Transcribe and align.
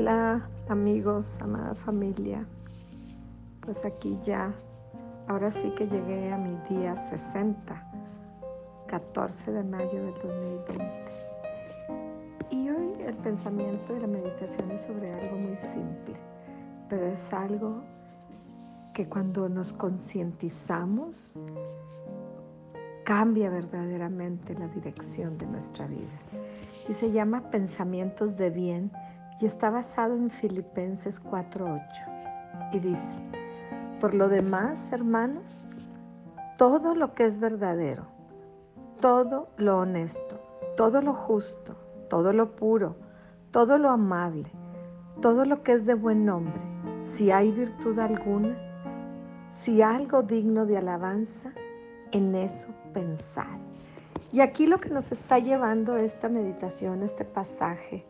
Hola 0.00 0.48
amigos, 0.68 1.40
amada 1.42 1.74
familia. 1.74 2.46
Pues 3.62 3.84
aquí 3.84 4.16
ya, 4.24 4.54
ahora 5.26 5.50
sí 5.50 5.72
que 5.76 5.88
llegué 5.88 6.32
a 6.32 6.38
mi 6.38 6.56
día 6.70 6.94
60, 7.10 7.82
14 8.86 9.50
de 9.50 9.64
mayo 9.64 10.04
del 10.04 10.14
2020. 10.14 10.84
Y 12.50 12.70
hoy 12.70 13.02
el 13.08 13.16
pensamiento 13.16 13.96
y 13.96 13.98
la 13.98 14.06
meditación 14.06 14.70
es 14.70 14.82
sobre 14.82 15.12
algo 15.14 15.36
muy 15.36 15.56
simple, 15.56 16.14
pero 16.88 17.04
es 17.06 17.32
algo 17.32 17.82
que 18.94 19.08
cuando 19.08 19.48
nos 19.48 19.72
concientizamos 19.72 21.44
cambia 23.04 23.50
verdaderamente 23.50 24.54
la 24.54 24.68
dirección 24.68 25.36
de 25.38 25.46
nuestra 25.46 25.88
vida. 25.88 26.20
Y 26.88 26.94
se 26.94 27.10
llama 27.10 27.50
pensamientos 27.50 28.36
de 28.36 28.50
bien 28.50 28.92
y 29.40 29.46
está 29.46 29.70
basado 29.70 30.14
en 30.14 30.30
Filipenses 30.30 31.22
4:8. 31.22 31.80
Y 32.72 32.80
dice, 32.80 33.12
por 34.00 34.14
lo 34.14 34.28
demás, 34.28 34.92
hermanos, 34.92 35.66
todo 36.56 36.94
lo 36.94 37.14
que 37.14 37.24
es 37.24 37.38
verdadero, 37.38 38.04
todo 39.00 39.48
lo 39.56 39.78
honesto, 39.78 40.40
todo 40.76 41.02
lo 41.02 41.14
justo, 41.14 41.76
todo 42.08 42.32
lo 42.32 42.56
puro, 42.56 42.96
todo 43.50 43.78
lo 43.78 43.90
amable, 43.90 44.50
todo 45.20 45.44
lo 45.44 45.62
que 45.62 45.72
es 45.72 45.86
de 45.86 45.94
buen 45.94 46.24
nombre, 46.24 46.60
si 47.04 47.30
hay 47.30 47.52
virtud 47.52 47.98
alguna, 47.98 48.56
si 49.54 49.82
algo 49.82 50.22
digno 50.22 50.66
de 50.66 50.78
alabanza, 50.78 51.52
en 52.12 52.34
eso 52.34 52.68
pensar. 52.92 53.58
Y 54.32 54.40
aquí 54.40 54.66
lo 54.66 54.78
que 54.78 54.90
nos 54.90 55.12
está 55.12 55.38
llevando 55.38 55.96
esta 55.96 56.28
meditación, 56.28 57.02
este 57.02 57.24
pasaje, 57.24 58.04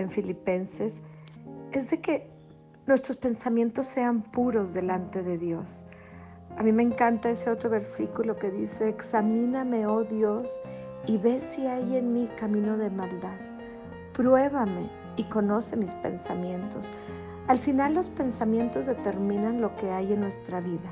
en 0.00 0.10
Filipenses 0.10 1.00
es 1.72 1.90
de 1.90 2.00
que 2.00 2.30
nuestros 2.86 3.18
pensamientos 3.18 3.86
sean 3.86 4.22
puros 4.22 4.74
delante 4.74 5.22
de 5.22 5.38
Dios. 5.38 5.84
A 6.56 6.62
mí 6.62 6.72
me 6.72 6.82
encanta 6.82 7.30
ese 7.30 7.48
otro 7.50 7.70
versículo 7.70 8.36
que 8.36 8.50
dice, 8.50 8.88
examíname, 8.88 9.86
oh 9.86 10.04
Dios, 10.04 10.60
y 11.06 11.16
ve 11.16 11.40
si 11.40 11.66
hay 11.66 11.96
en 11.96 12.12
mí 12.12 12.28
camino 12.38 12.76
de 12.76 12.90
maldad. 12.90 13.38
Pruébame 14.12 14.90
y 15.16 15.24
conoce 15.24 15.76
mis 15.76 15.94
pensamientos. 15.94 16.90
Al 17.46 17.58
final 17.58 17.94
los 17.94 18.10
pensamientos 18.10 18.86
determinan 18.86 19.60
lo 19.60 19.74
que 19.76 19.90
hay 19.90 20.12
en 20.12 20.20
nuestra 20.20 20.60
vida. 20.60 20.90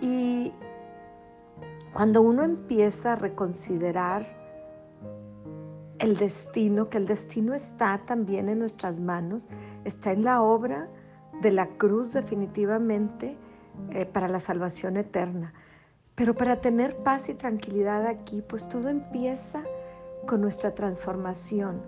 Y 0.00 0.52
cuando 1.92 2.22
uno 2.22 2.44
empieza 2.44 3.14
a 3.14 3.16
reconsiderar 3.16 4.43
el 6.04 6.18
destino, 6.18 6.90
que 6.90 6.98
el 6.98 7.06
destino 7.06 7.54
está 7.54 7.96
también 8.04 8.50
en 8.50 8.58
nuestras 8.58 9.00
manos, 9.00 9.48
está 9.84 10.12
en 10.12 10.22
la 10.22 10.42
obra 10.42 10.90
de 11.40 11.50
la 11.50 11.66
cruz 11.66 12.12
definitivamente 12.12 13.38
eh, 13.90 14.04
para 14.04 14.28
la 14.28 14.38
salvación 14.38 14.98
eterna. 14.98 15.54
Pero 16.14 16.34
para 16.34 16.60
tener 16.60 16.94
paz 16.98 17.30
y 17.30 17.34
tranquilidad 17.34 18.06
aquí, 18.06 18.42
pues 18.42 18.68
todo 18.68 18.90
empieza 18.90 19.62
con 20.26 20.42
nuestra 20.42 20.74
transformación 20.74 21.80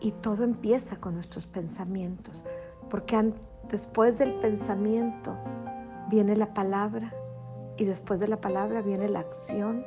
y 0.00 0.12
todo 0.12 0.42
empieza 0.42 0.96
con 0.96 1.14
nuestros 1.14 1.46
pensamientos, 1.46 2.42
porque 2.88 3.34
después 3.70 4.16
del 4.16 4.32
pensamiento 4.40 5.36
viene 6.08 6.36
la 6.36 6.54
palabra 6.54 7.12
y 7.76 7.84
después 7.84 8.18
de 8.18 8.28
la 8.28 8.40
palabra 8.40 8.80
viene 8.80 9.10
la 9.10 9.20
acción 9.20 9.84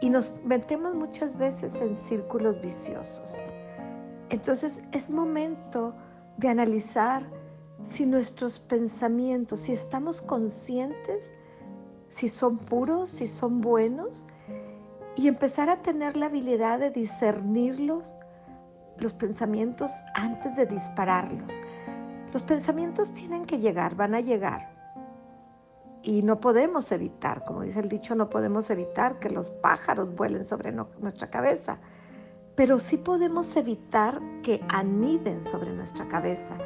y 0.00 0.10
nos 0.10 0.32
metemos 0.44 0.94
muchas 0.94 1.36
veces 1.36 1.74
en 1.74 1.96
círculos 1.96 2.60
viciosos. 2.60 3.34
Entonces 4.30 4.82
es 4.92 5.10
momento 5.10 5.94
de 6.38 6.48
analizar 6.48 7.22
si 7.90 8.06
nuestros 8.06 8.58
pensamientos, 8.58 9.60
si 9.60 9.72
estamos 9.72 10.22
conscientes, 10.22 11.32
si 12.08 12.28
son 12.28 12.58
puros, 12.58 13.10
si 13.10 13.26
son 13.26 13.60
buenos, 13.60 14.26
y 15.16 15.28
empezar 15.28 15.68
a 15.68 15.82
tener 15.82 16.16
la 16.16 16.26
habilidad 16.26 16.78
de 16.78 16.90
discernirlos, 16.90 18.14
los 18.98 19.12
pensamientos 19.12 19.90
antes 20.14 20.56
de 20.56 20.66
dispararlos. 20.66 21.52
Los 22.32 22.42
pensamientos 22.42 23.12
tienen 23.12 23.44
que 23.44 23.58
llegar, 23.58 23.96
van 23.96 24.14
a 24.14 24.20
llegar 24.20 24.69
y 26.02 26.22
no 26.22 26.40
podemos 26.40 26.92
evitar, 26.92 27.44
como 27.44 27.62
dice 27.62 27.80
el 27.80 27.88
dicho, 27.88 28.14
no 28.14 28.30
podemos 28.30 28.70
evitar 28.70 29.18
que 29.18 29.30
los 29.30 29.50
pájaros 29.50 30.14
vuelen 30.14 30.44
sobre 30.44 30.72
nuestra 30.72 31.28
cabeza, 31.30 31.78
pero 32.54 32.78
sí 32.78 32.96
podemos 32.96 33.56
evitar 33.56 34.20
que 34.42 34.64
aniden 34.68 35.44
sobre 35.44 35.72
nuestra 35.72 36.08
cabeza. 36.08 36.56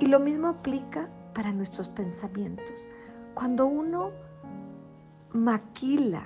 Y 0.00 0.06
lo 0.06 0.20
mismo 0.20 0.48
aplica 0.48 1.08
para 1.34 1.52
nuestros 1.52 1.88
pensamientos. 1.88 2.86
Cuando 3.34 3.66
uno 3.66 4.12
maquila 5.32 6.24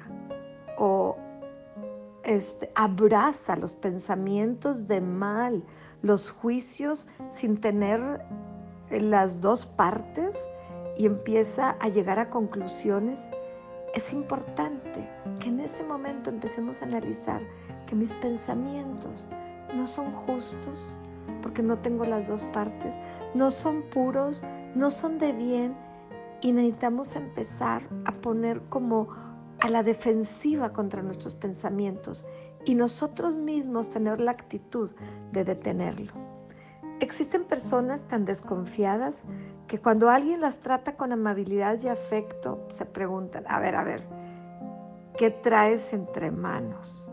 o 0.79 1.17
este, 2.25 2.71
abraza 2.75 3.57
los 3.57 3.75
pensamientos 3.75 4.87
de 4.87 5.01
mal, 5.01 5.65
los 6.03 6.31
juicios 6.31 7.09
sin 7.33 7.59
tener 7.59 8.25
las 8.91 9.41
dos 9.41 9.67
partes, 9.67 10.51
y 10.97 11.07
empieza 11.07 11.77
a 11.81 11.89
llegar 11.89 12.19
a 12.19 12.31
conclusiones, 12.31 13.21
es 13.95 14.13
importante 14.13 15.09
que 15.41 15.49
en 15.49 15.61
ese 15.61 15.83
momento 15.83 16.31
empecemos 16.31 16.81
a 16.81 16.85
analizar 16.85 17.41
que 17.87 17.97
mis 17.97 18.13
pensamientos 18.15 19.27
no 19.75 19.87
son 19.87 20.13
justos, 20.13 20.81
porque 21.43 21.63
no 21.63 21.79
tengo 21.79 22.05
las 22.05 22.29
dos 22.29 22.43
partes, 22.53 22.95
no 23.35 23.51
son 23.51 23.83
puros, 23.91 24.43
no 24.75 24.91
son 24.91 25.19
de 25.19 25.33
bien 25.33 25.75
y 26.41 26.53
necesitamos 26.53 27.17
empezar 27.17 27.83
a 28.05 28.13
poner 28.13 28.61
como 28.69 29.09
a 29.61 29.69
la 29.69 29.83
defensiva 29.83 30.73
contra 30.73 31.03
nuestros 31.03 31.35
pensamientos 31.35 32.25
y 32.65 32.75
nosotros 32.75 33.37
mismos 33.37 33.91
tener 33.91 34.21
la 34.21 34.33
actitud 34.33 34.91
de 35.33 35.45
detenerlo. 35.45 36.13
Existen 37.01 37.45
personas 37.45 38.03
tan 38.05 38.25
desconfiadas 38.25 39.23
que 39.71 39.79
cuando 39.79 40.11
alguien 40.11 40.41
las 40.41 40.59
trata 40.59 40.97
con 40.97 41.13
amabilidad 41.13 41.79
y 41.81 41.87
afecto, 41.87 42.67
se 42.73 42.85
preguntan, 42.85 43.45
a 43.47 43.61
ver, 43.61 43.77
a 43.77 43.85
ver, 43.85 44.03
¿qué 45.17 45.31
traes 45.31 45.93
entre 45.93 46.33
manos? 46.33 47.09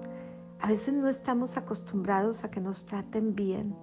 A 0.60 0.70
veces 0.70 0.96
no 0.96 1.08
estamos 1.08 1.56
acostumbrados 1.56 2.44
a 2.44 2.50
que 2.50 2.60
nos 2.60 2.88
traten 2.88 3.36
bien 3.36 3.78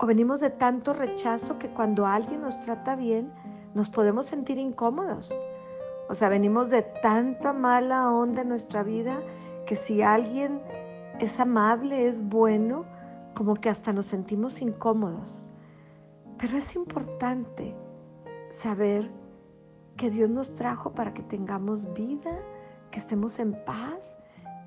o 0.00 0.06
venimos 0.06 0.40
de 0.40 0.50
tanto 0.50 0.94
rechazo 0.94 1.60
que 1.60 1.68
cuando 1.68 2.04
alguien 2.04 2.42
nos 2.42 2.58
trata 2.62 2.96
bien 2.96 3.32
nos 3.72 3.88
podemos 3.88 4.26
sentir 4.26 4.58
incómodos. 4.58 5.32
O 6.08 6.16
sea, 6.16 6.28
venimos 6.28 6.70
de 6.70 6.82
tanta 6.82 7.52
mala 7.52 8.10
onda 8.10 8.42
en 8.42 8.48
nuestra 8.48 8.82
vida 8.82 9.22
que 9.64 9.76
si 9.76 10.02
alguien 10.02 10.60
es 11.20 11.38
amable, 11.38 12.08
es 12.08 12.20
bueno, 12.20 12.84
como 13.36 13.54
que 13.54 13.68
hasta 13.68 13.92
nos 13.92 14.06
sentimos 14.06 14.60
incómodos. 14.60 15.40
Pero 16.36 16.58
es 16.58 16.74
importante 16.74 17.76
saber 18.52 19.10
que 19.96 20.10
Dios 20.10 20.30
nos 20.30 20.54
trajo 20.54 20.92
para 20.92 21.14
que 21.14 21.22
tengamos 21.22 21.92
vida, 21.94 22.38
que 22.90 22.98
estemos 22.98 23.38
en 23.38 23.52
paz 23.64 24.16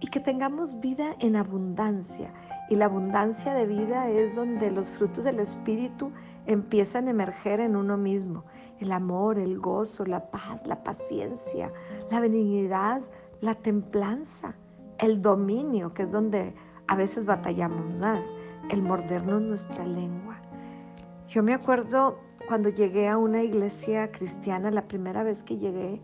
y 0.02 0.08
que 0.08 0.20
tengamos 0.20 0.80
vida 0.80 1.16
en 1.20 1.36
abundancia. 1.36 2.34
Y 2.70 2.76
la 2.76 2.86
abundancia 2.86 3.54
de 3.54 3.66
vida 3.66 4.10
es 4.10 4.36
donde 4.36 4.72
los 4.72 4.90
frutos 4.90 5.24
del 5.24 5.40
Espíritu 5.40 6.12
empiezan 6.48 7.08
a 7.08 7.12
emerger 7.12 7.60
en 7.60 7.76
uno 7.76 7.96
mismo. 7.96 8.44
El 8.80 8.92
amor, 8.92 9.38
el 9.38 9.60
gozo, 9.60 10.06
la 10.06 10.32
paz, 10.32 10.66
la 10.66 10.84
paciencia, 10.84 11.72
la 12.12 12.20
benignidad, 12.20 13.02
la 13.40 13.56
templanza, 13.56 14.56
el 14.98 15.22
dominio, 15.22 15.94
que 15.94 16.04
es 16.04 16.12
donde 16.12 16.56
a 16.88 16.96
veces 16.96 17.26
batallamos 17.26 17.86
más, 18.00 18.26
el 18.70 18.82
mordernos 18.82 19.42
nuestra 19.42 19.86
lengua. 19.86 20.42
Yo 21.28 21.42
me 21.44 21.54
acuerdo 21.54 22.20
cuando 22.48 22.70
llegué 22.70 23.08
a 23.08 23.18
una 23.18 23.44
iglesia 23.44 24.12
cristiana, 24.12 24.72
la 24.72 24.88
primera 24.88 25.24
vez 25.24 25.42
que 25.44 25.58
llegué, 25.58 26.02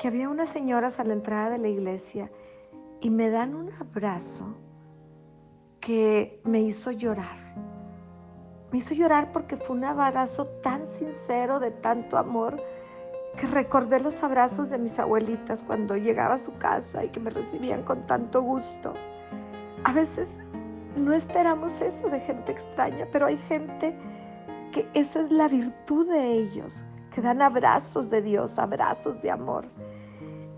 que 0.00 0.08
había 0.08 0.28
unas 0.28 0.48
señoras 0.48 0.98
a 0.98 1.04
la 1.04 1.12
entrada 1.12 1.50
de 1.50 1.58
la 1.58 1.68
iglesia 1.68 2.30
y 3.00 3.10
me 3.10 3.30
dan 3.30 3.54
un 3.54 3.70
abrazo 3.72 4.56
que 5.80 6.40
me 6.44 6.60
hizo 6.60 6.90
llorar. 6.90 7.36
Me 8.70 8.78
hizo 8.78 8.94
llorar 8.94 9.32
porque 9.32 9.56
fue 9.56 9.76
un 9.76 9.84
abrazo 9.84 10.46
tan 10.62 10.86
sincero, 10.86 11.60
de 11.60 11.70
tanto 11.70 12.16
amor, 12.16 12.62
que 13.36 13.46
recordé 13.46 14.00
los 14.00 14.22
abrazos 14.22 14.70
de 14.70 14.78
mis 14.78 14.98
abuelitas 14.98 15.62
cuando 15.64 15.96
llegaba 15.96 16.34
a 16.34 16.38
su 16.38 16.52
casa 16.58 17.04
y 17.04 17.08
que 17.08 17.20
me 17.20 17.30
recibían 17.30 17.82
con 17.82 18.00
tanto 18.02 18.42
gusto. 18.42 18.94
A 19.84 19.92
veces 19.92 20.40
no 20.96 21.12
esperamos 21.12 21.80
eso 21.80 22.08
de 22.08 22.20
gente 22.20 22.52
extraña, 22.52 23.06
pero 23.10 23.26
hay 23.26 23.36
gente 23.36 23.96
que 24.72 24.88
esa 24.94 25.20
es 25.20 25.30
la 25.30 25.46
virtud 25.46 26.08
de 26.08 26.32
ellos, 26.32 26.84
que 27.14 27.20
dan 27.20 27.40
abrazos 27.40 28.10
de 28.10 28.22
Dios, 28.22 28.58
abrazos 28.58 29.22
de 29.22 29.30
amor. 29.30 29.66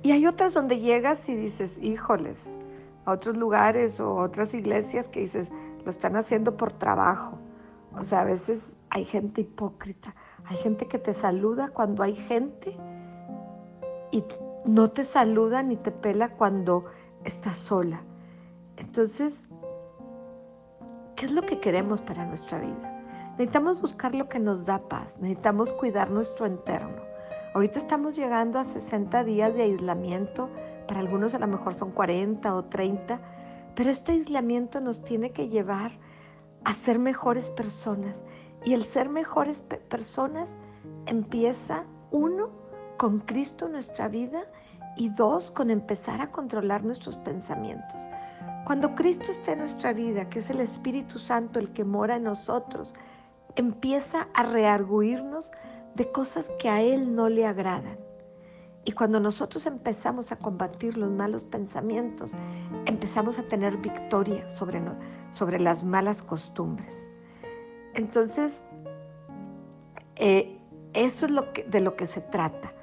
Y 0.02 0.12
hay 0.12 0.26
otras 0.26 0.54
donde 0.54 0.78
llegas 0.78 1.28
y 1.28 1.34
dices, 1.34 1.78
híjoles, 1.82 2.58
a 3.04 3.12
otros 3.12 3.36
lugares 3.36 4.00
o 4.00 4.16
otras 4.16 4.54
iglesias 4.54 5.08
que 5.08 5.20
dices, 5.20 5.50
lo 5.84 5.90
están 5.90 6.16
haciendo 6.16 6.56
por 6.56 6.72
trabajo 6.72 7.38
O 7.92 8.04
sea, 8.04 8.22
a 8.22 8.24
veces 8.24 8.76
hay 8.90 9.04
gente 9.04 9.42
hipócrita, 9.42 10.14
hay 10.46 10.56
gente 10.56 10.86
que 10.86 10.98
te 10.98 11.12
saluda 11.12 11.68
cuando 11.68 12.02
hay 12.02 12.14
gente 12.14 12.76
y 14.10 14.24
no 14.64 14.90
te 14.90 15.04
saluda 15.04 15.62
ni 15.62 15.76
te 15.76 15.90
pela 15.90 16.30
cuando 16.30 16.84
estás 17.24 17.56
sola. 17.56 18.02
Entonces, 18.76 19.48
¿qué 21.16 21.26
es 21.26 21.32
lo 21.32 21.42
que 21.42 21.60
queremos 21.60 22.00
para 22.00 22.24
nuestra 22.24 22.58
vida? 22.58 22.93
Necesitamos 23.38 23.80
buscar 23.80 24.14
lo 24.14 24.28
que 24.28 24.38
nos 24.38 24.64
da 24.64 24.78
paz, 24.88 25.18
necesitamos 25.18 25.72
cuidar 25.72 26.08
nuestro 26.08 26.46
entorno. 26.46 27.02
Ahorita 27.52 27.80
estamos 27.80 28.14
llegando 28.14 28.60
a 28.60 28.64
60 28.64 29.24
días 29.24 29.52
de 29.54 29.62
aislamiento, 29.62 30.48
para 30.86 31.00
algunos 31.00 31.34
a 31.34 31.40
lo 31.40 31.48
mejor 31.48 31.74
son 31.74 31.90
40 31.90 32.54
o 32.54 32.64
30, 32.66 33.20
pero 33.74 33.90
este 33.90 34.12
aislamiento 34.12 34.80
nos 34.80 35.02
tiene 35.02 35.32
que 35.32 35.48
llevar 35.48 35.90
a 36.62 36.72
ser 36.72 37.00
mejores 37.00 37.50
personas. 37.50 38.22
Y 38.64 38.72
el 38.72 38.84
ser 38.84 39.08
mejores 39.08 39.62
personas 39.62 40.56
empieza, 41.06 41.86
uno, 42.12 42.50
con 42.98 43.18
Cristo 43.18 43.66
en 43.66 43.72
nuestra 43.72 44.06
vida 44.06 44.44
y 44.96 45.08
dos, 45.08 45.50
con 45.50 45.70
empezar 45.70 46.20
a 46.20 46.30
controlar 46.30 46.84
nuestros 46.84 47.16
pensamientos. 47.16 48.00
Cuando 48.64 48.94
Cristo 48.94 49.32
está 49.32 49.52
en 49.52 49.58
nuestra 49.58 49.92
vida, 49.92 50.30
que 50.30 50.38
es 50.38 50.48
el 50.50 50.60
Espíritu 50.60 51.18
Santo 51.18 51.58
el 51.58 51.72
que 51.72 51.84
mora 51.84 52.16
en 52.16 52.22
nosotros, 52.22 52.94
empieza 53.56 54.28
a 54.34 54.42
rearguirnos 54.42 55.50
de 55.94 56.10
cosas 56.10 56.50
que 56.58 56.68
a 56.68 56.82
Él 56.82 57.14
no 57.14 57.28
le 57.28 57.46
agradan. 57.46 57.98
Y 58.84 58.92
cuando 58.92 59.18
nosotros 59.18 59.64
empezamos 59.66 60.30
a 60.30 60.36
combatir 60.36 60.98
los 60.98 61.10
malos 61.10 61.44
pensamientos, 61.44 62.32
empezamos 62.84 63.38
a 63.38 63.44
tener 63.44 63.78
victoria 63.78 64.46
sobre, 64.48 64.82
sobre 65.30 65.58
las 65.58 65.82
malas 65.84 66.22
costumbres. 66.22 67.08
Entonces, 67.94 68.62
eh, 70.16 70.60
eso 70.92 71.26
es 71.26 71.32
lo 71.32 71.52
que, 71.52 71.64
de 71.64 71.80
lo 71.80 71.96
que 71.96 72.06
se 72.06 72.20
trata, 72.20 72.74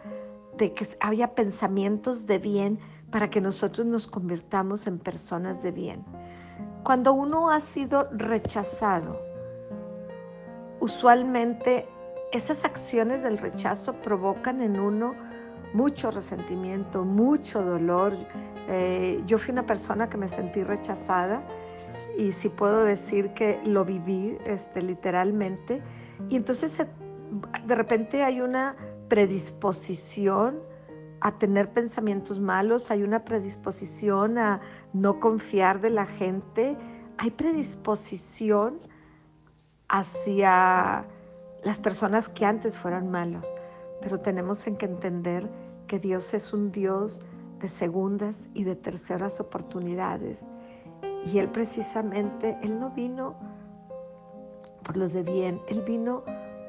de 0.58 0.74
que 0.74 0.88
haya 1.02 1.36
pensamientos 1.36 2.26
de 2.26 2.40
bien 2.40 2.80
para 3.12 3.30
que 3.30 3.42
nosotros 3.42 3.86
nos 3.86 4.08
convirtamos 4.08 4.88
en 4.88 4.98
personas 4.98 5.62
de 5.62 5.72
bien. 5.72 6.04
Cuando 6.84 7.14
uno 7.14 7.52
ha 7.52 7.60
sido 7.60 8.10
rechazado, 8.12 9.31
usualmente 10.82 11.88
esas 12.34 12.66
acciones 12.66 13.24
del 13.24 13.38
rechazo 13.38 13.94
provocan 13.94 14.62
en 14.62 14.80
uno 14.80 15.16
mucho 15.74 16.12
resentimiento, 16.12 17.06
mucho 17.06 17.62
dolor. 17.62 18.14
Eh, 18.68 19.22
yo 19.26 19.38
fui 19.38 19.54
una 19.54 19.66
persona 19.66 20.10
que 20.10 20.18
me 20.18 20.28
sentí 20.28 20.64
rechazada 20.64 21.42
y 22.18 22.34
sí 22.34 22.50
puedo 22.50 22.84
decir 22.84 23.30
que 23.34 23.62
lo 23.66 23.86
viví 23.86 24.38
este, 24.46 24.82
literalmente. 24.82 25.82
Y 26.30 26.36
entonces 26.36 26.78
de 26.78 27.76
repente 27.76 28.24
hay 28.24 28.42
una 28.42 28.76
predisposición 29.08 30.60
a 31.22 31.38
tener 31.38 31.72
pensamientos 31.72 32.40
malos, 32.40 32.90
hay 32.90 33.04
una 33.04 33.24
predisposición 33.24 34.38
a 34.38 34.60
no 34.94 35.20
confiar 35.20 35.80
de 35.80 35.92
la 35.92 36.06
gente, 36.06 36.76
hay 37.18 37.30
predisposición 37.30 38.80
hacia 39.92 41.06
las 41.64 41.80
personas 41.80 42.30
que 42.30 42.46
antes 42.46 42.78
fueran 42.78 43.12
malos, 43.12 43.46
pero 44.02 44.18
tenemos 44.18 44.64
que 44.64 44.86
entender 44.86 45.50
que 45.86 46.00
Dios 46.00 46.34
es 46.34 46.54
un 46.54 46.72
Dios 46.72 47.20
de 47.60 47.68
segundas 47.68 48.48
y 48.54 48.64
de 48.64 48.78
terceras 48.78 49.42
oportunidades. 49.42 50.50
Y 51.26 51.40
Él 51.40 51.50
precisamente, 51.50 52.58
Él 52.64 52.80
no 52.80 52.92
vino 52.92 53.36
por 54.84 54.96
los 54.96 55.12
de 55.12 55.24
bien, 55.24 55.62
Él 55.68 55.82
vino 55.82 56.24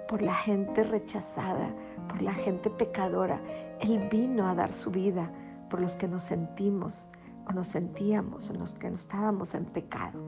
por 0.09 0.21
la 0.21 0.35
gente 0.35 0.83
rechazada, 0.83 1.73
por 2.09 2.21
la 2.23 2.35
gente 2.35 2.71
pecadora. 2.71 3.41
Él 3.81 4.09
vino 4.11 4.49
a 4.49 4.55
dar 4.57 4.71
su 4.71 4.91
vida 4.91 5.31
por 5.71 5.81
los 5.81 5.95
que 5.95 6.09
nos 6.09 6.25
sentimos 6.25 7.09
o 7.49 7.53
nos 7.53 7.69
sentíamos, 7.69 8.51
en 8.51 8.59
los 8.59 8.75
que 8.75 8.89
estábamos 8.89 9.55
en 9.55 9.65
pecado. 9.65 10.21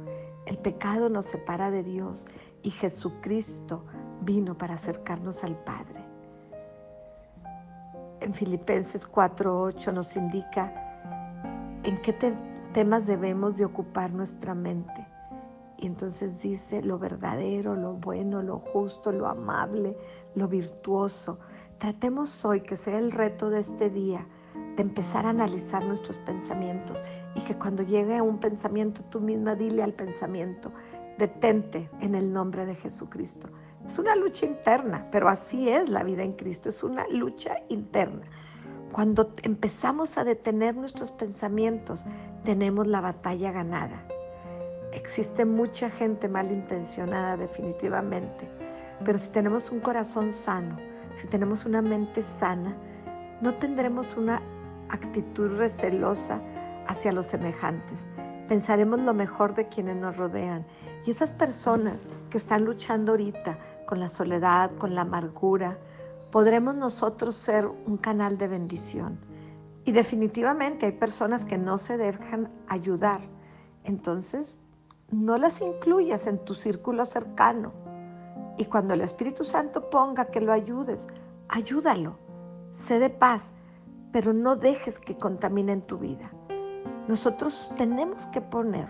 El 0.46 0.58
pecado 0.58 1.08
nos 1.08 1.26
separa 1.26 1.70
de 1.70 1.82
Dios 1.82 2.26
y 2.62 2.70
Jesucristo 2.70 3.84
vino 4.20 4.56
para 4.56 4.74
acercarnos 4.74 5.42
al 5.42 5.56
Padre. 5.64 6.04
En 8.20 8.32
Filipenses 8.34 9.06
4:8 9.06 9.92
nos 9.92 10.16
indica 10.16 10.72
en 11.82 11.96
qué 12.02 12.12
temas 12.72 13.06
debemos 13.06 13.56
de 13.56 13.64
ocupar 13.64 14.12
nuestra 14.12 14.54
mente. 14.54 15.06
Y 15.78 15.86
entonces 15.86 16.38
dice 16.40 16.82
lo 16.82 16.98
verdadero, 16.98 17.74
lo 17.74 17.94
bueno, 17.94 18.42
lo 18.42 18.58
justo, 18.58 19.12
lo 19.12 19.26
amable, 19.26 19.96
lo 20.34 20.46
virtuoso. 20.46 21.38
Tratemos 21.78 22.44
hoy 22.44 22.60
que 22.60 22.76
sea 22.76 22.98
el 22.98 23.12
reto 23.12 23.50
de 23.50 23.60
este 23.60 23.90
día 23.90 24.26
de 24.76 24.82
empezar 24.82 25.26
a 25.26 25.30
analizar 25.30 25.84
nuestros 25.84 26.18
pensamientos 26.18 27.02
y 27.34 27.40
que 27.42 27.56
cuando 27.56 27.82
llegue 27.82 28.16
a 28.16 28.22
un 28.22 28.38
pensamiento 28.38 29.02
tú 29.04 29.20
misma 29.20 29.54
dile 29.54 29.82
al 29.82 29.92
pensamiento, 29.92 30.72
detente 31.18 31.90
en 32.00 32.14
el 32.14 32.32
nombre 32.32 32.66
de 32.66 32.74
Jesucristo. 32.74 33.48
Es 33.84 33.98
una 33.98 34.16
lucha 34.16 34.46
interna, 34.46 35.06
pero 35.12 35.28
así 35.28 35.68
es 35.68 35.88
la 35.88 36.02
vida 36.02 36.22
en 36.22 36.32
Cristo, 36.32 36.68
es 36.68 36.82
una 36.82 37.06
lucha 37.08 37.56
interna. 37.68 38.22
Cuando 38.92 39.32
empezamos 39.42 40.16
a 40.18 40.24
detener 40.24 40.76
nuestros 40.76 41.10
pensamientos, 41.10 42.04
tenemos 42.44 42.86
la 42.86 43.00
batalla 43.00 43.52
ganada. 43.52 44.06
Existe 44.92 45.44
mucha 45.44 45.90
gente 45.90 46.28
malintencionada 46.28 47.36
definitivamente, 47.36 48.48
pero 49.04 49.18
si 49.18 49.30
tenemos 49.30 49.70
un 49.70 49.80
corazón 49.80 50.30
sano, 50.30 50.76
si 51.16 51.26
tenemos 51.26 51.64
una 51.64 51.82
mente 51.82 52.22
sana, 52.22 52.76
no 53.40 53.54
tendremos 53.54 54.16
una 54.16 54.40
actitud 54.88 55.56
recelosa 55.56 56.40
hacia 56.86 57.12
los 57.12 57.26
semejantes. 57.26 58.06
Pensaremos 58.48 59.00
lo 59.00 59.14
mejor 59.14 59.54
de 59.54 59.68
quienes 59.68 59.96
nos 59.96 60.16
rodean. 60.16 60.66
Y 61.06 61.10
esas 61.10 61.32
personas 61.32 62.04
que 62.30 62.38
están 62.38 62.64
luchando 62.64 63.12
ahorita 63.12 63.58
con 63.86 64.00
la 64.00 64.08
soledad, 64.08 64.70
con 64.72 64.94
la 64.94 65.02
amargura, 65.02 65.78
podremos 66.32 66.74
nosotros 66.74 67.36
ser 67.36 67.66
un 67.66 67.96
canal 67.96 68.38
de 68.38 68.48
bendición. 68.48 69.18
Y 69.84 69.92
definitivamente 69.92 70.86
hay 70.86 70.92
personas 70.92 71.44
que 71.44 71.58
no 71.58 71.78
se 71.78 71.96
dejan 71.96 72.50
ayudar. 72.68 73.20
Entonces, 73.84 74.56
no 75.10 75.36
las 75.38 75.60
incluyas 75.60 76.26
en 76.26 76.38
tu 76.44 76.54
círculo 76.54 77.04
cercano. 77.04 77.72
Y 78.56 78.64
cuando 78.66 78.94
el 78.94 79.02
Espíritu 79.02 79.44
Santo 79.44 79.90
ponga 79.90 80.26
que 80.26 80.40
lo 80.40 80.52
ayudes, 80.52 81.06
ayúdalo. 81.48 82.18
Sé 82.72 82.98
de 82.98 83.10
paz, 83.10 83.52
pero 84.14 84.32
no 84.32 84.54
dejes 84.54 85.00
que 85.00 85.18
contaminen 85.18 85.82
tu 85.82 85.98
vida. 85.98 86.30
Nosotros 87.08 87.68
tenemos 87.76 88.28
que 88.28 88.40
poner 88.40 88.86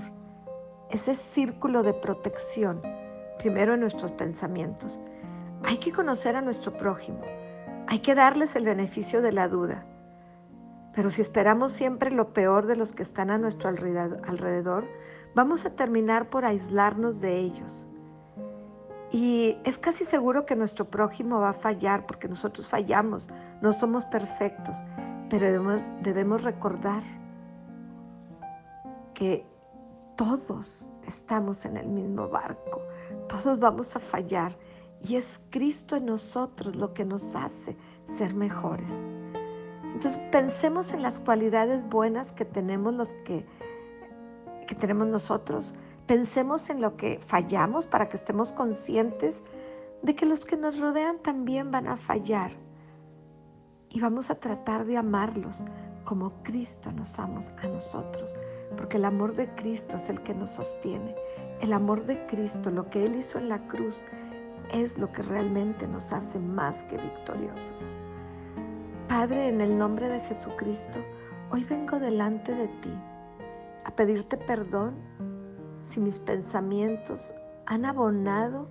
ese 0.90 1.14
círculo 1.14 1.82
de 1.82 1.94
protección 1.94 2.82
primero 3.38 3.72
en 3.72 3.80
nuestros 3.80 4.12
pensamientos. 4.12 5.00
Hay 5.62 5.78
que 5.78 5.94
conocer 5.94 6.36
a 6.36 6.42
nuestro 6.42 6.76
prójimo. 6.76 7.22
Hay 7.86 8.00
que 8.00 8.14
darles 8.14 8.54
el 8.54 8.66
beneficio 8.66 9.22
de 9.22 9.32
la 9.32 9.48
duda. 9.48 9.86
Pero 10.94 11.08
si 11.08 11.22
esperamos 11.22 11.72
siempre 11.72 12.10
lo 12.10 12.34
peor 12.34 12.66
de 12.66 12.76
los 12.76 12.92
que 12.92 13.02
están 13.02 13.30
a 13.30 13.38
nuestro 13.38 13.70
alrededor, 13.70 14.84
vamos 15.34 15.64
a 15.64 15.74
terminar 15.74 16.28
por 16.28 16.44
aislarnos 16.44 17.22
de 17.22 17.38
ellos. 17.38 17.86
Y 19.10 19.56
es 19.64 19.78
casi 19.78 20.04
seguro 20.04 20.44
que 20.44 20.56
nuestro 20.56 20.84
prójimo 20.84 21.38
va 21.38 21.50
a 21.50 21.54
fallar 21.54 22.04
porque 22.04 22.28
nosotros 22.28 22.68
fallamos, 22.68 23.28
no 23.62 23.72
somos 23.72 24.04
perfectos, 24.04 24.76
pero 25.30 25.80
debemos, 26.02 26.42
recordar 26.42 27.02
que 29.14 29.46
todos 30.16 30.88
estamos 31.06 31.64
en 31.64 31.76
el 31.76 31.88
mismo 31.88 32.28
barco, 32.28 32.82
todos 33.28 33.58
vamos 33.58 33.96
a 33.96 34.00
fallar 34.00 34.56
y 35.00 35.16
es 35.16 35.40
Cristo 35.50 35.96
en 35.96 36.06
nosotros 36.06 36.76
lo 36.76 36.94
que 36.94 37.04
nos 37.04 37.36
hace 37.36 37.76
ser 38.06 38.34
mejores. 38.34 38.90
Entonces 39.82 40.20
pensemos 40.32 40.92
en 40.92 41.02
las 41.02 41.18
cualidades 41.18 41.88
buenas 41.88 42.32
que 42.32 42.44
tenemos 42.44 42.96
los 42.96 43.14
que, 43.24 43.46
que 44.66 44.74
tenemos 44.74 45.08
nosotros. 45.08 45.74
Pensemos 46.06 46.68
en 46.68 46.80
lo 46.80 46.96
que 46.96 47.20
fallamos 47.26 47.86
para 47.86 48.08
que 48.08 48.16
estemos 48.16 48.52
conscientes 48.52 49.42
de 50.02 50.14
que 50.14 50.26
los 50.26 50.44
que 50.44 50.56
nos 50.56 50.78
rodean 50.78 51.18
también 51.18 51.70
van 51.70 51.86
a 51.86 51.96
fallar. 51.96 52.63
Y 53.94 54.00
vamos 54.00 54.28
a 54.28 54.34
tratar 54.34 54.86
de 54.86 54.96
amarlos 54.96 55.62
como 56.04 56.32
Cristo 56.42 56.90
nos 56.90 57.16
ama 57.16 57.38
a 57.62 57.68
nosotros, 57.68 58.34
porque 58.76 58.96
el 58.96 59.04
amor 59.04 59.36
de 59.36 59.48
Cristo 59.54 59.96
es 59.96 60.08
el 60.08 60.20
que 60.24 60.34
nos 60.34 60.50
sostiene. 60.50 61.14
El 61.60 61.72
amor 61.72 62.04
de 62.04 62.26
Cristo, 62.26 62.72
lo 62.72 62.90
que 62.90 63.06
Él 63.06 63.14
hizo 63.14 63.38
en 63.38 63.48
la 63.48 63.64
cruz, 63.68 63.96
es 64.72 64.98
lo 64.98 65.12
que 65.12 65.22
realmente 65.22 65.86
nos 65.86 66.12
hace 66.12 66.40
más 66.40 66.82
que 66.82 66.98
victoriosos. 66.98 67.96
Padre, 69.08 69.46
en 69.46 69.60
el 69.60 69.78
nombre 69.78 70.08
de 70.08 70.18
Jesucristo, 70.22 70.98
hoy 71.52 71.62
vengo 71.62 72.00
delante 72.00 72.52
de 72.52 72.66
ti 72.66 72.92
a 73.84 73.94
pedirte 73.94 74.36
perdón 74.36 74.96
si 75.84 76.00
mis 76.00 76.18
pensamientos 76.18 77.32
han 77.66 77.84
abonado 77.84 78.68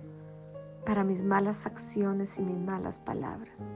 para 0.84 1.02
mis 1.02 1.22
malas 1.22 1.64
acciones 1.64 2.38
y 2.38 2.42
mis 2.42 2.58
malas 2.58 2.98
palabras. 2.98 3.74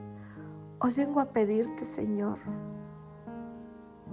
Hoy 0.81 0.93
vengo 0.93 1.19
a 1.19 1.33
pedirte, 1.33 1.85
Señor, 1.85 2.39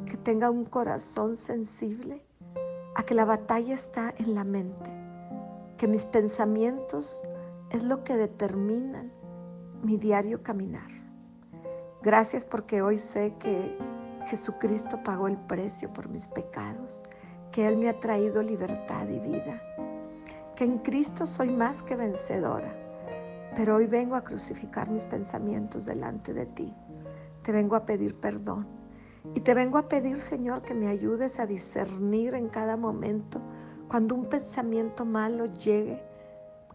que 0.07 0.17
tenga 0.17 0.49
un 0.49 0.65
corazón 0.65 1.35
sensible 1.35 2.23
a 2.95 3.03
que 3.03 3.13
la 3.13 3.23
batalla 3.23 3.75
está 3.75 4.11
en 4.17 4.33
la 4.33 4.43
mente, 4.43 4.89
que 5.77 5.87
mis 5.87 6.05
pensamientos 6.05 7.21
es 7.69 7.83
lo 7.83 8.03
que 8.03 8.17
determinan 8.17 9.11
mi 9.83 9.97
diario 9.97 10.41
caminar. 10.41 10.89
Gracias 12.01 12.43
porque 12.43 12.81
hoy 12.81 12.97
sé 12.97 13.35
que 13.37 13.77
Jesucristo 14.25 15.03
pagó 15.03 15.27
el 15.27 15.37
precio 15.37 15.93
por 15.93 16.09
mis 16.09 16.27
pecados, 16.27 17.03
que 17.51 17.67
Él 17.67 17.77
me 17.77 17.89
ha 17.89 17.99
traído 17.99 18.41
libertad 18.41 19.07
y 19.07 19.19
vida, 19.19 19.61
que 20.55 20.63
en 20.63 20.79
Cristo 20.79 21.27
soy 21.27 21.51
más 21.51 21.83
que 21.83 21.95
vencedora, 21.95 22.73
pero 23.55 23.75
hoy 23.75 23.87
vengo 23.87 24.15
a 24.15 24.23
crucificar 24.23 24.89
mis 24.89 25.05
pensamientos 25.05 25.85
delante 25.85 26.33
de 26.33 26.45
ti. 26.45 26.73
Te 27.43 27.51
vengo 27.51 27.75
a 27.75 27.85
pedir 27.85 28.19
perdón 28.19 28.67
y 29.33 29.39
te 29.39 29.53
vengo 29.53 29.77
a 29.77 29.87
pedir, 29.87 30.19
Señor, 30.19 30.61
que 30.61 30.73
me 30.73 30.87
ayudes 30.87 31.39
a 31.39 31.45
discernir 31.45 32.35
en 32.35 32.49
cada 32.49 32.77
momento 32.77 33.41
cuando 33.87 34.15
un 34.15 34.25
pensamiento 34.25 35.05
malo 35.05 35.45
llegue, 35.45 36.03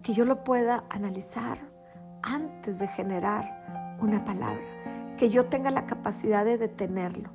que 0.02 0.14
yo 0.14 0.24
lo 0.24 0.42
pueda 0.42 0.84
analizar 0.88 1.58
antes 2.22 2.78
de 2.78 2.88
generar 2.88 3.96
una 4.00 4.24
palabra, 4.24 4.64
que 5.18 5.28
yo 5.28 5.46
tenga 5.46 5.70
la 5.70 5.86
capacidad 5.86 6.44
de 6.44 6.56
detenerlo 6.56 7.30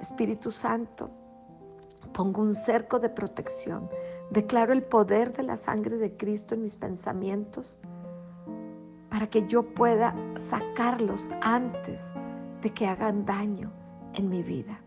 Espíritu 0.00 0.50
Santo, 0.50 1.10
pongo 2.12 2.42
un 2.42 2.54
cerco 2.54 2.98
de 2.98 3.08
protección. 3.08 3.88
Declaro 4.30 4.72
el 4.72 4.82
poder 4.82 5.32
de 5.32 5.42
la 5.42 5.56
sangre 5.56 5.96
de 5.96 6.16
Cristo 6.16 6.54
en 6.54 6.62
mis 6.62 6.76
pensamientos 6.76 7.78
para 9.10 9.28
que 9.28 9.46
yo 9.46 9.62
pueda 9.62 10.14
sacarlos 10.38 11.30
antes 11.42 12.10
de 12.62 12.70
que 12.70 12.86
hagan 12.86 13.24
daño 13.24 13.72
en 14.14 14.28
mi 14.28 14.42
vida. 14.42 14.80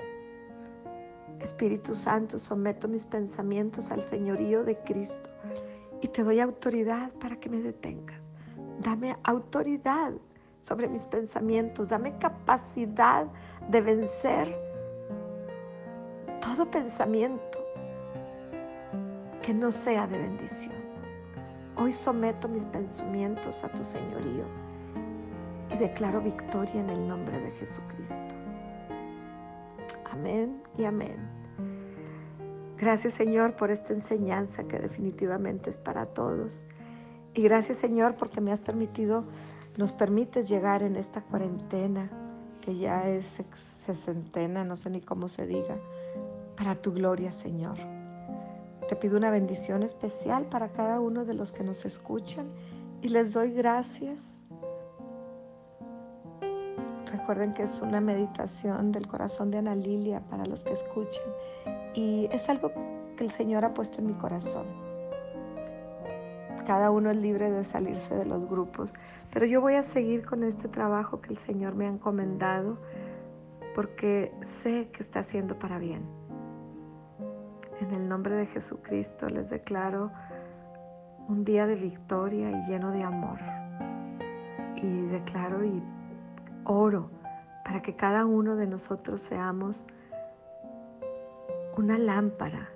Espíritu 1.39 1.95
Santo, 1.95 2.37
someto 2.37 2.87
mis 2.87 3.05
pensamientos 3.05 3.91
al 3.91 4.03
señorío 4.03 4.63
de 4.63 4.77
Cristo 4.79 5.29
y 6.01 6.07
te 6.07 6.23
doy 6.23 6.39
autoridad 6.39 7.11
para 7.13 7.37
que 7.37 7.49
me 7.49 7.61
detengas. 7.61 8.19
Dame 8.81 9.15
autoridad 9.23 10.13
sobre 10.61 10.87
mis 10.87 11.03
pensamientos, 11.03 11.89
dame 11.89 12.17
capacidad 12.17 13.27
de 13.69 13.81
vencer 13.81 14.69
todo 16.41 16.69
pensamiento 16.69 17.59
que 19.41 19.53
no 19.53 19.71
sea 19.71 20.07
de 20.07 20.17
bendición. 20.17 20.78
Hoy 21.81 21.93
someto 21.93 22.49
mis 22.49 22.65
pensamientos 22.65 23.63
a 23.63 23.69
tu 23.69 23.85
señorío 23.85 24.43
y 25.73 25.77
declaro 25.77 26.19
victoria 26.19 26.81
en 26.81 26.89
el 26.89 27.07
nombre 27.07 27.39
de 27.39 27.51
Jesucristo. 27.51 28.35
Amén 30.11 30.61
y 30.77 30.83
amén. 30.83 31.15
Gracias 32.77 33.13
Señor 33.13 33.55
por 33.55 33.71
esta 33.71 33.93
enseñanza 33.93 34.65
que 34.65 34.77
definitivamente 34.77 35.69
es 35.69 35.77
para 35.77 36.07
todos. 36.07 36.65
Y 37.33 37.43
gracias 37.43 37.77
Señor 37.77 38.15
porque 38.15 38.41
me 38.41 38.51
has 38.51 38.59
permitido, 38.59 39.23
nos 39.77 39.93
permites 39.93 40.49
llegar 40.49 40.83
en 40.83 40.97
esta 40.97 41.21
cuarentena 41.21 42.09
que 42.59 42.75
ya 42.75 43.07
es 43.07 43.41
sesentena, 43.85 44.65
no 44.65 44.75
sé 44.75 44.89
ni 44.89 44.99
cómo 44.99 45.29
se 45.29 45.47
diga 45.47 45.77
para 46.57 46.75
tu 46.75 46.91
gloria, 46.91 47.31
Señor. 47.31 47.77
Te 48.89 48.95
pido 48.95 49.17
una 49.17 49.29
bendición 49.29 49.83
especial 49.83 50.45
para 50.45 50.69
cada 50.69 50.99
uno 50.99 51.23
de 51.23 51.35
los 51.35 51.51
que 51.51 51.63
nos 51.63 51.85
escuchan 51.85 52.47
y 53.03 53.09
les 53.09 53.33
doy 53.33 53.53
gracias. 53.53 54.41
Recuerden 57.05 57.53
que 57.53 57.61
es 57.61 57.79
una 57.83 58.01
meditación 58.01 58.91
del 58.91 59.05
corazón 59.05 59.51
de 59.51 59.59
Ana 59.59 59.75
Lilia 59.75 60.21
para 60.21 60.43
los 60.47 60.63
que 60.63 60.73
escuchen 60.73 61.23
y 61.93 62.29
es 62.31 62.49
algo 62.49 62.71
que 63.15 63.25
el 63.25 63.29
Señor 63.29 63.63
ha 63.63 63.75
puesto 63.75 63.99
en 63.99 64.07
mi 64.07 64.13
corazón. 64.13 64.65
Cada 66.65 66.89
uno 66.89 67.11
es 67.11 67.17
libre 67.17 67.51
de 67.51 67.63
salirse 67.65 68.15
de 68.15 68.25
los 68.25 68.49
grupos, 68.49 68.91
pero 69.31 69.45
yo 69.45 69.61
voy 69.61 69.75
a 69.75 69.83
seguir 69.83 70.25
con 70.25 70.43
este 70.43 70.67
trabajo 70.67 71.21
que 71.21 71.29
el 71.29 71.37
Señor 71.37 71.75
me 71.75 71.85
ha 71.85 71.89
encomendado 71.89 72.79
porque 73.75 74.33
sé 74.41 74.89
que 74.91 75.03
está 75.03 75.19
haciendo 75.19 75.59
para 75.59 75.77
bien. 75.77 76.18
En 77.89 77.95
el 77.95 78.07
nombre 78.07 78.35
de 78.35 78.45
Jesucristo 78.45 79.27
les 79.29 79.49
declaro 79.49 80.11
un 81.27 81.43
día 81.43 81.65
de 81.65 81.73
victoria 81.73 82.51
y 82.51 82.69
lleno 82.69 82.91
de 82.91 83.01
amor. 83.01 83.39
Y 84.75 85.07
declaro 85.07 85.65
y 85.65 85.81
oro 86.65 87.09
para 87.65 87.81
que 87.81 87.95
cada 87.95 88.27
uno 88.27 88.55
de 88.55 88.67
nosotros 88.67 89.21
seamos 89.21 89.87
una 91.77 91.97
lámpara 91.97 92.69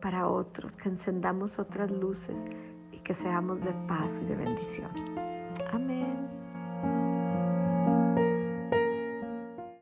para 0.00 0.26
otros, 0.26 0.76
que 0.76 0.88
encendamos 0.88 1.60
otras 1.60 1.88
luces 1.88 2.44
y 2.90 2.98
que 2.98 3.14
seamos 3.14 3.62
de 3.62 3.72
paz 3.86 4.18
y 4.20 4.24
de 4.24 4.34
bendición. 4.34 5.27